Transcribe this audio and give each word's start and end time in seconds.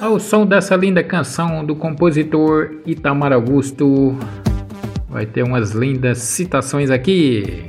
Ao 0.00 0.18
som 0.18 0.44
dessa 0.44 0.74
linda 0.74 1.04
canção 1.04 1.64
do 1.64 1.76
compositor 1.76 2.80
Itamar 2.84 3.32
Augusto, 3.32 4.18
vai 5.08 5.24
ter 5.24 5.44
umas 5.44 5.70
lindas 5.70 6.18
citações 6.18 6.90
aqui. 6.90 7.64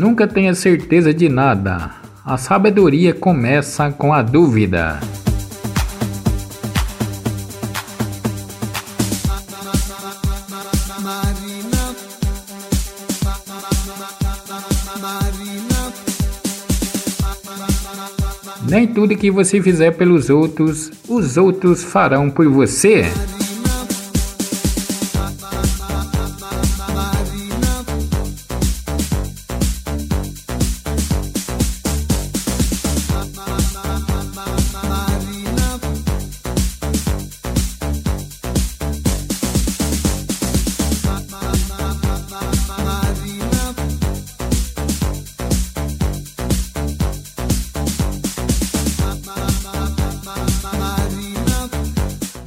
Nunca 0.00 0.26
tenha 0.26 0.54
certeza 0.54 1.12
de 1.12 1.28
nada. 1.28 1.90
A 2.24 2.38
sabedoria 2.38 3.12
começa 3.12 3.90
com 3.90 4.14
a 4.14 4.22
dúvida. 4.22 4.98
Nem 18.66 18.86
tudo 18.86 19.14
que 19.14 19.30
você 19.30 19.60
fizer 19.60 19.90
pelos 19.90 20.30
outros, 20.30 20.90
os 21.06 21.36
outros 21.36 21.84
farão 21.84 22.30
por 22.30 22.48
você. 22.48 23.04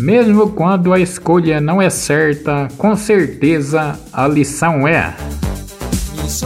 Mesmo 0.00 0.50
quando 0.52 0.94
a 0.94 0.98
escolha 0.98 1.60
não 1.60 1.80
é 1.80 1.90
certa, 1.90 2.68
com 2.78 2.96
certeza 2.96 4.00
a 4.10 4.26
lição 4.26 4.88
é. 4.88 5.14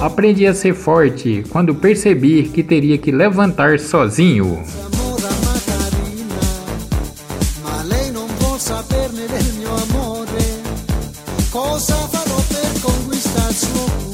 Aprendi 0.00 0.44
a 0.44 0.52
ser 0.52 0.74
forte 0.74 1.44
quando 1.50 1.72
percebi 1.72 2.48
que 2.48 2.64
teria 2.64 2.98
que 2.98 3.12
levantar 3.12 3.78
sozinho. 3.78 4.60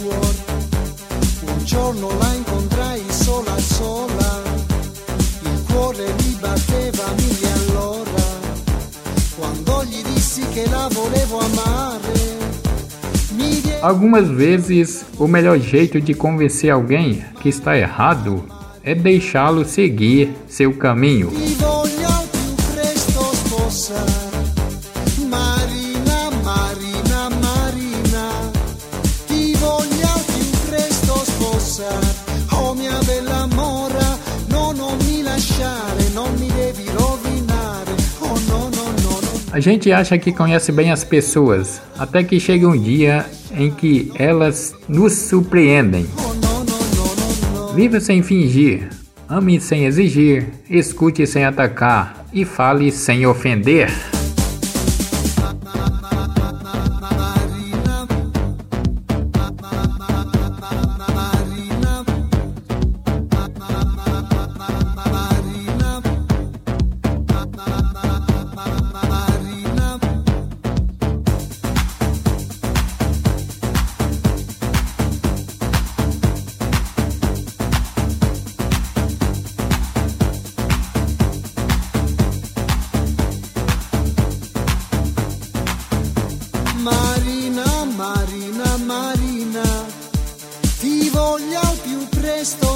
Cuore? 0.01 0.45
Un 1.47 1.65
giorno 1.65 2.09
la 2.19 2.35
incontrai 2.35 3.03
sola 3.11 3.59
sola, 3.59 4.20
Algumas 13.83 14.29
vezes, 14.29 15.07
o 15.19 15.27
melhor 15.27 15.59
jeito 15.59 16.01
de 16.01 16.13
convencer 16.13 16.71
alguém 16.71 17.25
que 17.41 17.49
está 17.49 17.77
errado 17.77 18.45
é 18.83 18.95
deixá-lo 18.95 19.65
seguir 19.65 20.31
seu 20.47 20.75
caminho. 20.75 21.31
A 39.53 39.59
gente 39.59 39.91
acha 39.91 40.17
que 40.17 40.31
conhece 40.31 40.71
bem 40.71 40.93
as 40.93 41.03
pessoas, 41.03 41.83
até 41.99 42.23
que 42.23 42.39
chega 42.39 42.69
um 42.69 42.81
dia 42.81 43.27
em 43.53 43.69
que 43.69 44.13
elas 44.17 44.75
nos 44.89 45.13
surpreendem. 45.13 46.07
Viva 47.75 47.99
sem 47.99 48.23
fingir, 48.23 48.89
ame 49.29 49.61
sem 49.61 49.87
exigir, 49.87 50.47
escute 50.69 51.27
sem 51.27 51.45
atacar 51.45 52.25
e 52.33 52.45
fale 52.45 52.93
sem 52.93 53.27
ofender. 53.27 53.91
Marina, 86.81 87.85
Marina, 87.97 88.79
Marina 88.79 89.63
Ti 90.81 91.11
voglio 91.11 91.59
al 91.61 91.77
più 91.77 91.99
presto 92.19 92.71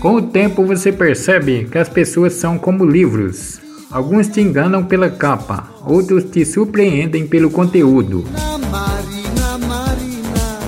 Com 0.00 0.16
o 0.16 0.22
tempo 0.22 0.66
você 0.66 0.90
percebe 0.90 1.68
que 1.70 1.78
as 1.78 1.88
pessoas 1.88 2.32
são 2.32 2.58
como 2.58 2.84
livros. 2.84 3.60
Alguns 3.88 4.26
te 4.26 4.40
enganam 4.40 4.84
pela 4.84 5.08
capa, 5.08 5.70
outros 5.86 6.24
te 6.24 6.44
surpreendem 6.44 7.28
pelo 7.28 7.50
conteúdo. 7.50 8.24
Marina. 8.32 9.58
Marina, 9.58 10.58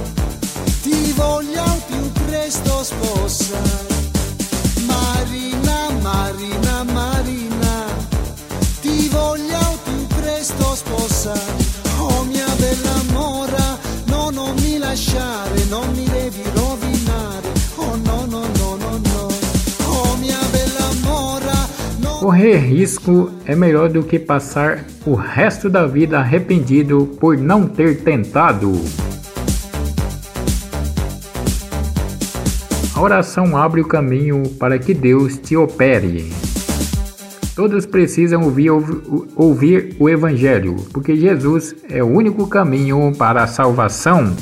Correr 22.24 22.56
risco 22.56 23.30
é 23.44 23.54
melhor 23.54 23.90
do 23.90 24.02
que 24.02 24.18
passar 24.18 24.82
o 25.04 25.12
resto 25.12 25.68
da 25.68 25.86
vida 25.86 26.18
arrependido 26.18 27.06
por 27.20 27.36
não 27.36 27.66
ter 27.66 28.02
tentado. 28.02 28.72
A 32.94 33.02
oração 33.02 33.54
abre 33.58 33.82
o 33.82 33.86
caminho 33.86 34.42
para 34.58 34.78
que 34.78 34.94
Deus 34.94 35.36
te 35.36 35.54
opere. 35.54 36.32
Todos 37.54 37.84
precisam 37.84 38.42
ouvir, 38.44 38.70
ouvir 39.36 39.94
o 40.00 40.08
Evangelho, 40.08 40.76
porque 40.94 41.14
Jesus 41.16 41.76
é 41.90 42.02
o 42.02 42.06
único 42.06 42.46
caminho 42.46 43.12
para 43.18 43.42
a 43.42 43.46
salvação. 43.46 44.34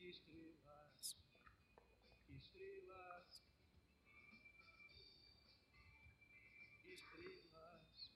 Estrelas, 0.00 1.16
estrelas, 2.28 3.42
estrelas, 6.86 8.12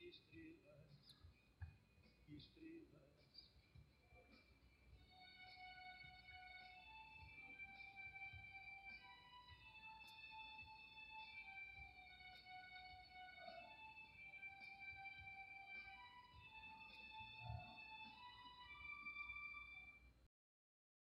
estrelas, 0.00 1.16
estrelas. 2.28 3.13